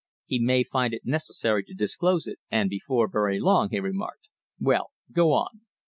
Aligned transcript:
"He 0.25 0.39
may 0.39 0.63
find 0.63 0.95
it 0.95 1.05
necessary 1.05 1.63
to 1.63 1.75
disclose 1.75 2.25
it, 2.25 2.39
and 2.49 2.71
before 2.71 3.07
very 3.07 3.39
long," 3.39 3.69
he 3.69 3.79
remarked. 3.79 4.29
"Well, 4.59 4.89
go 5.13 5.31
on." 5.31 5.61